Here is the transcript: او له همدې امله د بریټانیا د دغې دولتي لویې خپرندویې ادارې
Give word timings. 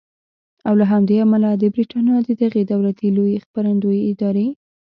او 0.67 0.73
له 0.79 0.85
همدې 0.91 1.15
امله 1.25 1.49
د 1.55 1.63
بریټانیا 1.73 2.17
د 2.23 2.29
دغې 2.41 2.61
دولتي 2.71 3.07
لویې 3.17 3.43
خپرندویې 3.45 4.07
ادارې 4.11 4.47